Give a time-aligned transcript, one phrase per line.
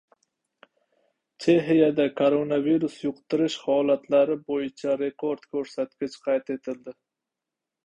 [1.45, 6.99] Chexiyada koronavirus yuqtirish holatlari bo‘yicha rekord ko‘rsatkich qayd etildi